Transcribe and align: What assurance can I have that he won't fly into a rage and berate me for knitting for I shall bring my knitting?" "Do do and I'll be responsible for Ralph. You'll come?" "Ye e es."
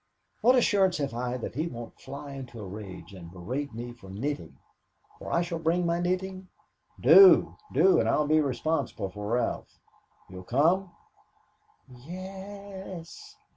What 0.41 0.55
assurance 0.55 0.97
can 0.97 1.13
I 1.13 1.29
have 1.33 1.41
that 1.41 1.53
he 1.53 1.67
won't 1.67 2.01
fly 2.01 2.31
into 2.31 2.59
a 2.59 2.65
rage 2.65 3.13
and 3.13 3.29
berate 3.31 3.71
me 3.75 3.93
for 3.93 4.09
knitting 4.09 4.57
for 5.19 5.31
I 5.31 5.43
shall 5.43 5.59
bring 5.59 5.85
my 5.85 5.99
knitting?" 5.99 6.47
"Do 6.99 7.55
do 7.71 7.99
and 7.99 8.09
I'll 8.09 8.25
be 8.25 8.41
responsible 8.41 9.11
for 9.11 9.33
Ralph. 9.33 9.77
You'll 10.27 10.41
come?" 10.41 10.91
"Ye 11.87 12.15
e 12.15 12.27
es." 12.27 13.35